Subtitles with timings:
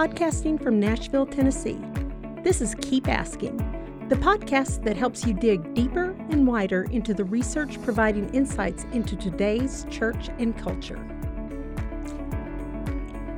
[0.00, 1.78] podcasting from Nashville, Tennessee.
[2.42, 3.58] This is Keep Asking,
[4.08, 9.14] the podcast that helps you dig deeper and wider into the research providing insights into
[9.14, 10.98] today's church and culture.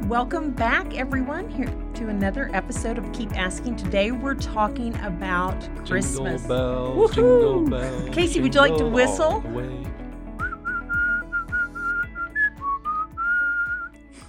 [0.06, 3.74] Welcome back, everyone, here to another episode of Keep Asking.
[3.74, 6.42] Today we're talking about Christmas.
[6.42, 9.40] Jingle bells, jingle bells, Casey, would you like to whistle?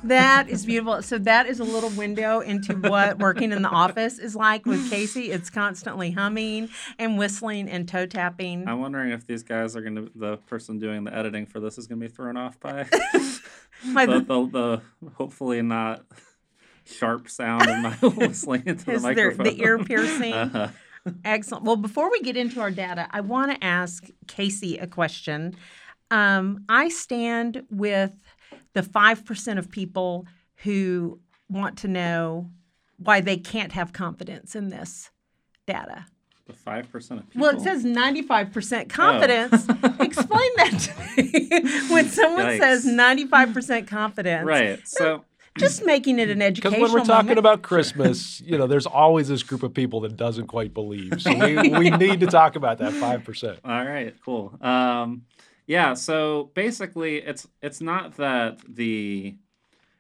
[0.04, 1.02] That is beautiful.
[1.02, 4.90] So that is a little window into what working in the office is like with
[4.90, 5.32] Casey.
[5.32, 8.68] It's constantly humming and whistling and toe tapping.
[8.68, 11.78] I'm wondering if these guys are going to, the person doing the editing for this
[11.78, 12.86] is going to be thrown off by
[13.86, 14.46] My- the, the,
[15.02, 16.04] the hopefully not
[16.86, 19.46] sharp sound of my whistling into the Is there microphone.
[19.46, 20.34] the ear piercing?
[20.34, 20.68] Uh-huh.
[21.26, 21.64] Excellent.
[21.66, 25.56] Well, before we get into our data, I want to ask Casey a question.
[26.12, 28.14] Um, I stand with
[28.74, 30.26] the 5% of people
[30.58, 32.50] who want to know
[32.98, 35.12] why they can't have confidence in this
[35.66, 36.06] data.
[36.46, 37.42] The 5% of people.
[37.42, 39.54] Well, it says 95% confidence.
[40.00, 41.94] Explain that to me.
[41.94, 42.60] when someone Yikes.
[42.60, 44.86] says 95% confidence, Right.
[44.86, 45.24] So,
[45.58, 46.80] just making it an educational.
[46.80, 47.40] Because when we're talking moment.
[47.40, 51.22] about Christmas, you know, there's always this group of people that doesn't quite believe.
[51.22, 53.60] So we, we need to talk about that five percent.
[53.64, 54.58] all right, cool.
[54.62, 55.24] Um,
[55.66, 59.36] yeah, so basically it's it's not that the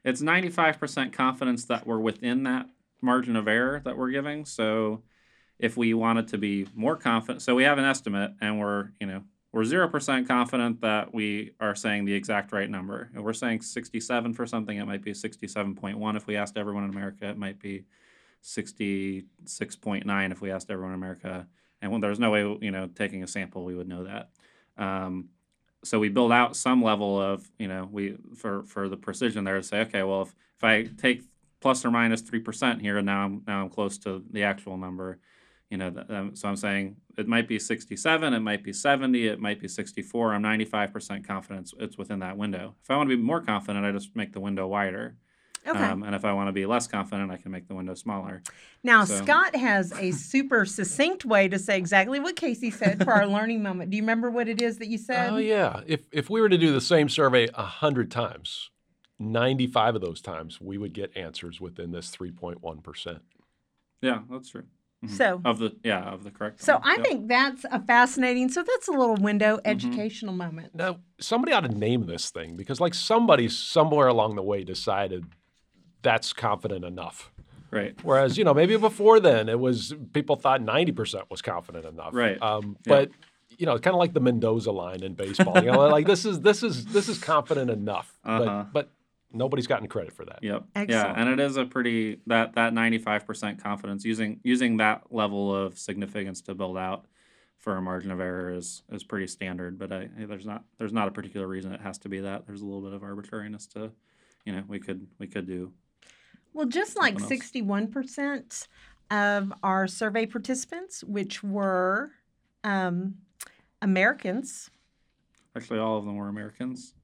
[0.04, 2.68] it's 95% confidence that we're within that
[3.02, 4.46] margin of error that we're giving.
[4.46, 5.02] So
[5.60, 9.08] if we wanted to be more confident, so we have an estimate and we're, you
[9.08, 13.12] know, we're 0% confident that we are saying the exact right number.
[13.14, 16.18] If we're saying 67 for something, it might be 67.1.
[16.18, 17.86] If we asked everyone in America, it might be
[18.44, 21.48] 66.9 if we asked everyone in America.
[21.82, 24.30] And when there's no way, you know, taking a sample, we would know that.
[24.76, 25.30] Um,
[25.84, 29.58] so we build out some level of, you know, we for for the precision there
[29.58, 31.24] to say, okay, well, if, if I take
[31.62, 34.78] plus or minus three percent here, and now I'm now I'm close to the actual
[34.78, 35.20] number,
[35.70, 39.28] you know, th- um, so I'm saying it might be 67, it might be 70,
[39.28, 40.34] it might be 64.
[40.34, 42.76] I'm 95% confident it's- it's within that window.
[42.84, 45.16] If I want to be more confident, I just make the window wider.
[45.66, 45.80] Okay.
[45.84, 48.42] Um, and if I want to be less confident, I can make the window smaller.
[48.84, 53.14] now, so- Scott has a super succinct way to say exactly what Casey said for
[53.14, 53.90] our learning moment.
[53.92, 55.32] Do you remember what it is that you said?
[55.32, 55.82] Oh yeah.
[55.88, 58.72] If if we were to do the same survey a hundred times,
[59.20, 63.20] ninety five of those times we would get answers within this three point one percent.
[64.02, 64.64] Yeah, that's true.
[65.06, 65.10] Mhm.
[65.10, 66.62] So- of the yeah of the correct.
[66.62, 66.82] So one.
[66.86, 67.06] I Yep.
[67.06, 68.50] think that's a fascinating.
[68.50, 69.68] So that's a little window Mm-hmm.
[69.70, 70.76] educational moment.
[70.76, 75.26] Now somebody ought to name this thing because like somebody somewhere along the way decided
[76.04, 77.32] that's confident enough.
[77.72, 77.96] right.
[78.04, 82.14] Whereas, you know, maybe before then it was people thought 90% was confident enough.
[82.14, 82.40] Right.
[82.42, 82.94] Um, Yeah.
[82.96, 83.12] but
[83.58, 85.56] you know, kind of like the Mendoza line in baseball.
[85.64, 88.18] You know, like this is this is this is confident enough.
[88.26, 88.66] Uh-huh.
[88.72, 88.92] But but
[89.32, 90.40] nobody's gotten credit for that.
[90.42, 90.64] Yep.
[90.76, 90.90] Excellent.
[90.90, 95.04] Yeah, and it is a pretty that that ninety five percent confidence using using that
[95.12, 97.06] level of significance to build out
[97.60, 99.78] for a margin of error is is pretty standard.
[99.78, 102.46] But I, there's not there's not a particular reason it has to be that.
[102.48, 103.92] There's a little bit of arbitrariness to,
[104.46, 105.72] you know, we could we could do.
[106.54, 108.68] Well, just like 61%
[109.12, 112.12] of our survey participants, which were
[112.64, 113.16] um,
[113.82, 114.70] Americans,
[115.56, 116.96] Actually, all of them were Americans.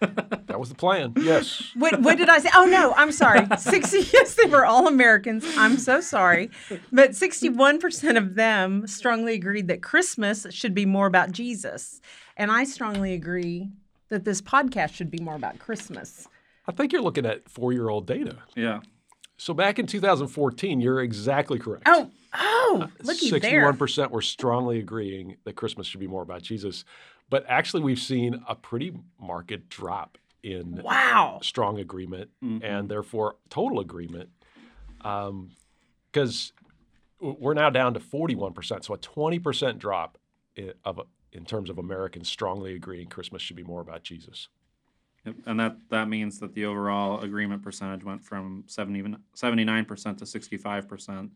[0.00, 1.14] That was the plan.
[1.22, 1.70] Yes.
[1.76, 2.48] What, what did I say?
[2.54, 3.46] Oh no, I'm sorry.
[3.58, 4.00] Sixty.
[4.12, 5.44] Yes, they were all Americans.
[5.56, 6.50] I'm so sorry,
[6.90, 12.00] but 61 percent of them strongly agreed that Christmas should be more about Jesus,
[12.36, 13.70] and I strongly agree
[14.08, 16.26] that this podcast should be more about Christmas.
[16.66, 18.36] I think you're looking at four year old data.
[18.54, 18.80] Yeah.
[19.36, 21.84] So back in 2014, you're exactly correct.
[21.86, 23.72] Oh, oh, looky there.
[23.72, 26.84] 61% were strongly agreeing that Christmas should be more about Jesus.
[27.28, 31.40] But actually, we've seen a pretty marked drop in Wow.
[31.42, 32.62] strong agreement Mhm.
[32.62, 34.30] and therefore total agreement
[34.98, 36.52] because
[37.20, 38.84] we're now down to 41%.
[38.84, 40.18] So a 20% drop
[40.56, 41.00] in, of,
[41.32, 44.48] in terms of Americans strongly agreeing Christmas should be more about Jesus.
[45.24, 45.34] Yep.
[45.46, 51.30] And that that means that the overall agreement percentage went from 70, 79% to 65%.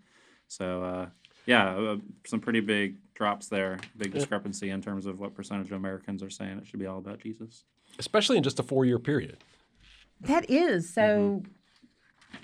[0.48, 1.06] So, uh,
[1.46, 1.96] yeah, uh,
[2.26, 6.30] some pretty big drops there, big discrepancy in terms of what percentage of Americans are
[6.30, 7.64] saying it should be all about Jesus.
[7.98, 9.38] Especially in just a four year period.
[10.22, 11.42] That is so.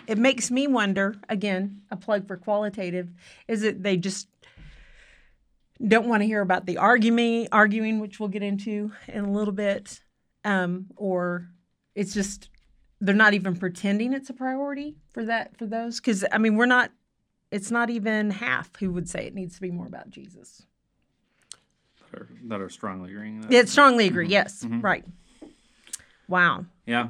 [0.07, 1.83] It makes me wonder again.
[1.91, 3.09] A plug for qualitative
[3.49, 4.29] is it they just
[5.87, 9.53] don't want to hear about the arguing, arguing, which we'll get into in a little
[9.53, 10.01] bit,
[10.45, 11.49] um, or
[11.95, 12.49] it's just
[13.01, 16.67] they're not even pretending it's a priority for that for those because I mean we're
[16.67, 16.91] not.
[17.51, 20.63] It's not even half who would say it needs to be more about Jesus.
[22.11, 23.43] That are, that are strongly agreeing.
[23.43, 23.53] That.
[23.53, 24.27] Yeah, strongly agree.
[24.29, 25.05] Yes, right.
[26.29, 26.65] Wow.
[26.87, 27.09] Yeah.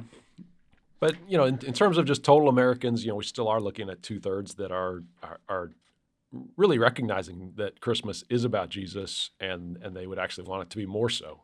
[0.99, 3.61] But you know, in, in terms of just total Americans, you know, we still are
[3.61, 5.71] looking at two thirds that are, are are
[6.57, 10.77] really recognizing that Christmas is about Jesus, and and they would actually want it to
[10.77, 11.41] be more so.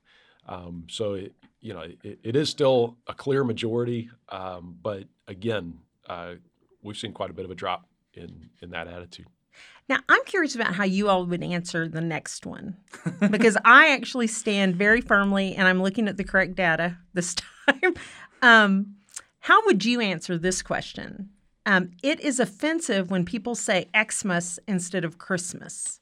[0.48, 5.80] Um, so it, you know, it, it is still a clear majority, um, but again,
[6.08, 6.36] uh,
[6.82, 9.28] we've seen quite a bit of a drop in in that attitude.
[9.88, 12.78] Now, I'm curious about how you all would answer the next one
[13.32, 17.36] because I actually stand very firmly, and I'm looking at the correct data this
[17.68, 17.96] time.
[18.42, 18.96] Um,
[19.40, 21.30] how would you answer this question?
[21.66, 26.00] Um, it is offensive when people say Xmas instead of Christmas.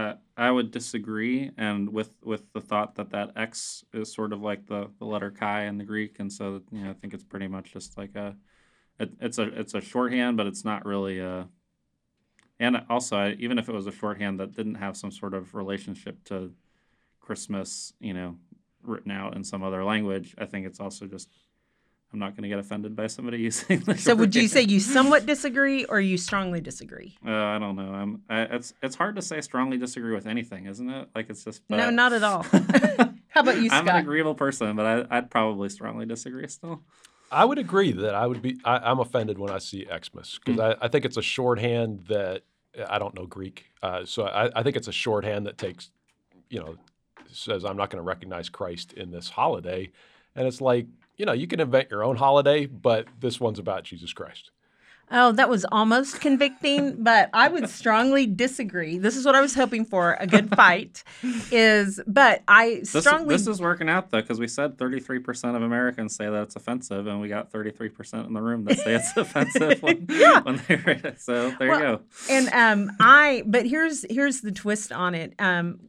[0.00, 4.40] Uh, I would disagree, and with with the thought that that X is sort of
[4.40, 7.24] like the, the letter chi in the Greek, and so you know I think it's
[7.24, 8.34] pretty much just like a
[8.98, 11.48] it, it's a it's a shorthand, but it's not really a.
[12.58, 15.54] And also, I, even if it was a shorthand that didn't have some sort of
[15.54, 16.52] relationship to
[17.20, 18.36] Christmas, you know,
[18.82, 21.28] written out in some other language, I think it's also just
[22.12, 23.80] I'm not going to get offended by somebody using.
[23.80, 27.16] The So, would you say you somewhat disagree or you strongly disagree?
[27.24, 27.92] Uh, I don't know.
[27.92, 28.22] I'm.
[28.28, 31.08] I, it's it's hard to say strongly disagree with anything, isn't it?
[31.14, 31.62] Like it's just.
[31.68, 32.42] No, not at all.
[33.28, 33.82] How about you, Scott?
[33.82, 36.82] I'm an agreeable person, but I, I'd probably strongly disagree still.
[37.30, 38.58] I would agree that I would be.
[38.64, 42.42] I, I'm offended when I see Xmas because I, I think it's a shorthand that
[42.88, 45.90] I don't know Greek, uh, so I, I think it's a shorthand that takes,
[46.48, 46.76] you know,
[47.30, 49.90] says I'm not going to recognize Christ in this holiday,
[50.34, 50.86] and it's like
[51.20, 54.50] you know you can invent your own holiday, but this one's about Jesus Christ.
[55.12, 58.96] Oh, that was almost convicting, but I would strongly disagree.
[58.96, 61.02] This is what I was hoping for a good fight
[61.50, 66.14] is, but I strongly this is working out though, because we said 33% of Americans
[66.16, 69.82] say that it's offensive, and we got 33% in the room that say it's offensive
[69.82, 70.06] when,
[70.44, 71.20] when they read it.
[71.20, 72.00] So there Well, you go.
[72.30, 75.34] and um I but here's here's the twist on it.
[75.38, 75.80] Um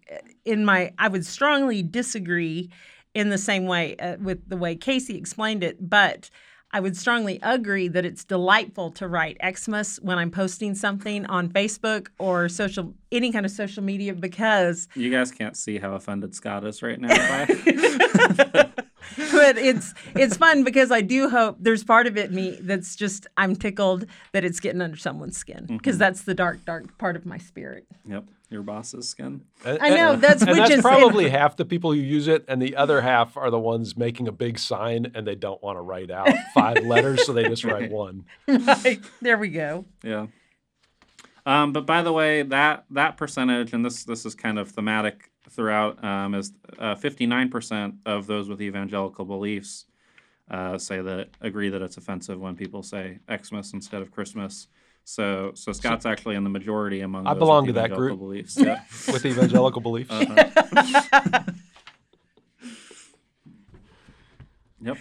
[0.44, 2.70] in my I would strongly disagree
[3.14, 6.30] in the same way uh, with the way Casey explained it, but
[6.74, 11.50] I would strongly agree that it's delightful to write Xmas when I'm posting something on
[11.50, 16.34] Facebook or social any kind of social media because You guys can't see how offended
[16.34, 17.46] Scott is right now.
[19.18, 22.96] By but it's it's fun because I do hope there's part of it me that's
[22.96, 25.78] just I'm tickled that it's getting under someone's skin mm-hmm.
[25.78, 27.86] because that's the dark dark part of my spirit.
[28.06, 29.42] yep, your boss's skin.
[29.66, 32.28] And- I know, uh, that's and which that's is- probably half the people who use
[32.28, 35.62] it, and the other half are the ones making a big sign and they don't
[35.64, 38.26] want to write out five letters, so they just write one.
[38.48, 39.00] Right.
[39.22, 39.86] There we go.
[40.04, 40.28] Yeah.
[41.46, 45.31] Um, but by the way, that that percentage, and this this is kind of thematic
[45.52, 49.86] throughout, um, is uh, 59% of those with evangelical beliefs
[50.50, 54.68] uh, say that agree that it's offensive when people say Xmas instead of Christmas.
[55.04, 57.26] So so Scott's actually in the majority among.
[57.26, 58.20] I those belong with to that group.
[58.20, 58.56] Beliefs.
[58.58, 58.84] Yeah.
[59.12, 60.12] With evangelical beliefs.
[60.12, 61.44] Uh-huh.
[64.84, 64.98] Yep.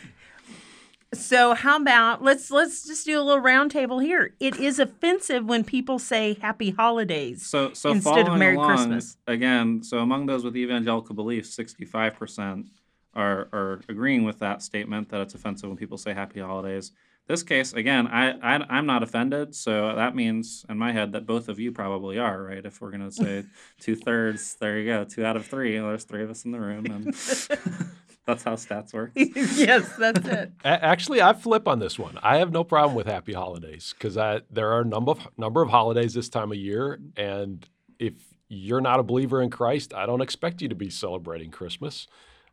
[1.12, 4.34] So how about let's let's just do a little roundtable here.
[4.38, 7.44] It is offensive when people say happy holidays.
[7.44, 9.16] So, so instead of Merry along, Christmas.
[9.26, 12.66] again, so among those with evangelical beliefs, sixty-five percent
[13.14, 16.92] are are agreeing with that statement that it's offensive when people say Happy Holidays.
[17.26, 21.26] This case, again, I, I I'm not offended, so that means in my head that
[21.26, 22.64] both of you probably are, right?
[22.64, 23.44] If we're gonna say
[23.80, 25.78] two thirds, there you go, two out of three.
[25.78, 27.14] Well, there's three of us in the room, and
[28.26, 29.12] that's how stats work.
[29.14, 30.52] yes, that's it.
[30.64, 32.18] Actually, I flip on this one.
[32.22, 34.14] I have no problem with happy holidays because
[34.50, 37.66] there are a number of number of holidays this time of year, and
[37.98, 38.14] if
[38.48, 42.08] you're not a believer in Christ, I don't expect you to be celebrating Christmas.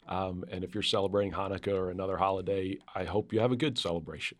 [0.07, 3.77] Um, and if you're celebrating Hanukkah or another holiday, I hope you have a good
[3.77, 4.37] celebration.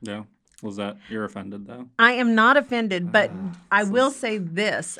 [0.00, 0.24] Yeah.
[0.62, 1.86] Was that you're offended though?
[1.98, 4.98] I am not offended, but Ah, I will say this.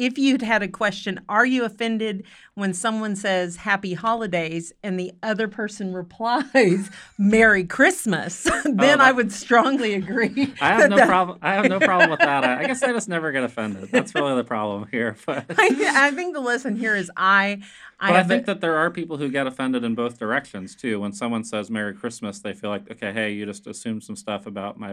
[0.00, 5.12] If you'd had a question, are you offended when someone says happy holidays and the
[5.22, 8.42] other person replies Merry Christmas?
[8.64, 10.54] then I that- would strongly agree.
[10.60, 11.38] I have no that- problem.
[11.42, 12.44] I have no problem with that.
[12.44, 13.90] I, I guess I just never get offended.
[13.92, 15.16] That's really the problem here.
[15.26, 17.60] But I, I think the lesson here is I
[18.00, 20.98] I But I think that there are people who get offended in both directions too.
[21.00, 24.46] When someone says Merry Christmas, they feel like, okay, hey, you just assumed some stuff
[24.46, 24.92] about my,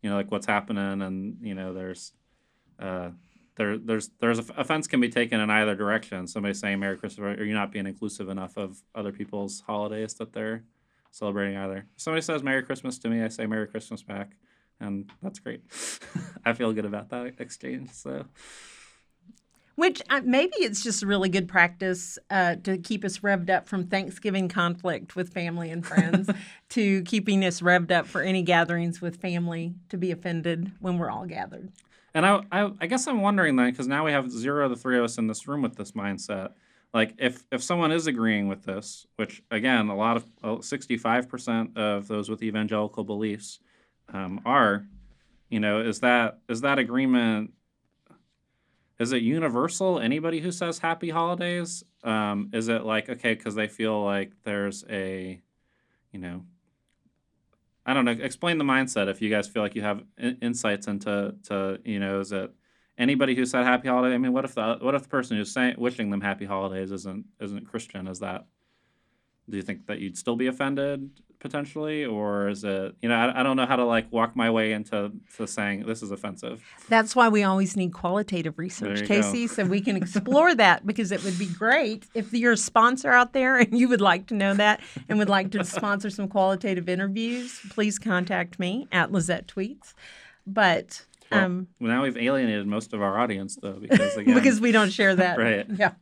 [0.00, 2.12] you know, like what's happening, and you know, there's,
[2.78, 3.10] uh,
[3.58, 6.26] there, there's, there's offense can be taken in either direction.
[6.26, 10.32] Somebody saying Merry Christmas, or you're not being inclusive enough of other people's holidays that
[10.32, 10.62] they're
[11.10, 11.86] celebrating either.
[11.96, 14.36] If somebody says Merry Christmas to me, I say Merry Christmas back,
[14.80, 15.62] and that's great.
[16.44, 17.90] I feel good about that exchange.
[17.90, 18.24] So.
[19.74, 23.86] Which uh, maybe it's just really good practice uh, to keep us revved up from
[23.86, 26.28] Thanksgiving conflict with family and friends
[26.70, 31.10] to keeping us revved up for any gatherings with family to be offended when we're
[31.10, 31.70] all gathered.
[32.14, 34.76] And I, I, I guess I'm wondering then, because now we have zero of the
[34.76, 36.52] three of us in this room with this mindset.
[36.94, 41.28] like if if someone is agreeing with this, which again, a lot of sixty five
[41.28, 43.60] percent of those with evangelical beliefs
[44.12, 44.86] um, are,
[45.50, 47.52] you know, is that is that agreement?
[48.98, 50.00] Is it universal?
[50.00, 54.84] Anybody who says Happy Holidays, um, is it like okay because they feel like there's
[54.88, 55.40] a,
[56.10, 56.44] you know,
[57.88, 58.12] I don't know.
[58.12, 61.98] Explain the mindset if you guys feel like you have in- insights into to you
[61.98, 62.52] know is it
[62.98, 64.14] anybody who said happy holiday.
[64.14, 66.92] I mean, what if the what if the person who's saying wishing them happy holidays
[66.92, 68.06] isn't isn't Christian?
[68.06, 68.44] Is that
[69.48, 71.08] do you think that you'd still be offended
[71.40, 74.50] potentially, or is it you know I, I don't know how to like walk my
[74.50, 76.62] way into to saying this is offensive.
[76.88, 79.54] That's why we always need qualitative research, Casey, go.
[79.54, 83.32] so we can explore that because it would be great if you're a sponsor out
[83.32, 86.88] there and you would like to know that and would like to sponsor some qualitative
[86.88, 87.60] interviews.
[87.70, 89.94] Please contact me at Lizette Tweets.
[90.46, 94.72] But well, um, now we've alienated most of our audience, though, because again, because we
[94.72, 95.38] don't share that.
[95.38, 95.66] right.
[95.76, 95.92] Yeah.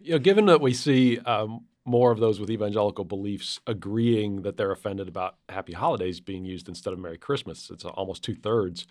[0.00, 4.56] You know, given that we see um, more of those with evangelical beliefs agreeing that
[4.56, 8.86] they're offended about Happy Holidays being used instead of Merry Christmas, it's almost two thirds.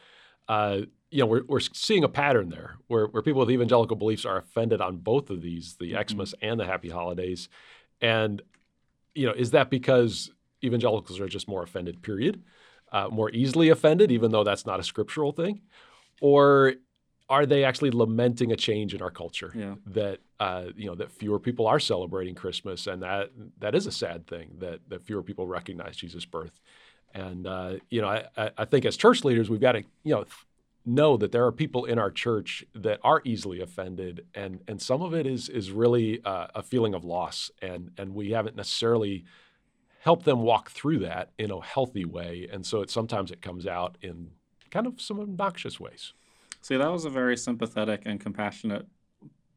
[0.48, 0.81] Uh,
[1.12, 4.38] you know, we're, we're seeing a pattern there where, where people with evangelical beliefs are
[4.38, 6.17] offended on both of these, the mm-hmm.
[6.17, 7.50] Xmas and the Happy Holidays.
[8.01, 8.41] And,
[9.13, 10.31] you know, is that because
[10.63, 12.43] evangelicals are just more offended, period?
[12.91, 15.62] uh, more easily offended, even though that's not a scriptural thing?
[16.22, 16.74] Or
[17.29, 19.75] are they actually lamenting a change in our culture yeah.
[19.88, 23.91] that uh, you know that fewer people are celebrating Christmas, and that that is a
[23.91, 26.60] sad thing that that fewer people recognize Jesus' birth.
[27.13, 30.25] And uh, you know, I, I think as church leaders, we've got to you know
[30.86, 35.01] know that there are people in our church that are easily offended, and and some
[35.01, 39.25] of it is is really uh, a feeling of loss, and and we haven't necessarily
[40.01, 42.48] helped them walk through that in a healthy way.
[42.51, 44.31] And so it sometimes it comes out in
[44.72, 46.13] kind of some obnoxious ways.
[46.62, 48.88] See, that was a very sympathetic and compassionate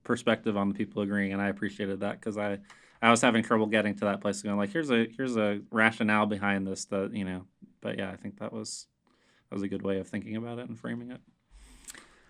[0.05, 2.59] perspective on the people agreeing, and I appreciated that because I,
[3.01, 6.27] I was having trouble getting to that place going like, here's a here's a rationale
[6.27, 7.45] behind this that you know.
[7.81, 8.87] But yeah, I think that was
[9.51, 11.21] that was a good way of thinking about it and framing it.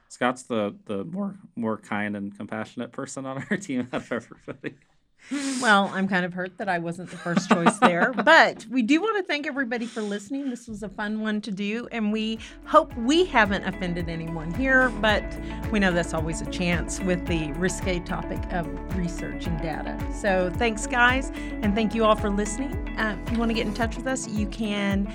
[0.08, 4.74] Scott's the the more more kind and compassionate person on our team out of everybody.
[5.30, 9.00] Well, I'm kind of hurt that I wasn't the first choice there, but we do
[9.00, 10.50] want to thank everybody for listening.
[10.50, 14.88] This was a fun one to do, and we hope we haven't offended anyone here,
[15.00, 15.24] but
[15.70, 19.98] we know that's always a chance with the risque topic of research and data.
[20.12, 21.30] So, thanks, guys,
[21.62, 22.72] and thank you all for listening.
[22.98, 25.06] Uh, if you want to get in touch with us, you can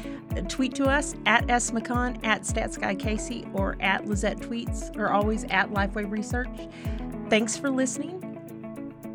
[0.48, 1.72] tweet to us at S.
[1.72, 6.70] McCon, at StatsGuyCasey, or at Lizette Tweets, or always at Lifeway Research.
[7.30, 8.27] Thanks for listening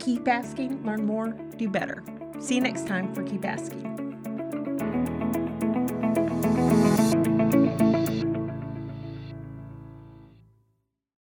[0.02, 2.02] keep asking, learn more, do better.
[2.40, 4.01] See you next time for Keep Asking.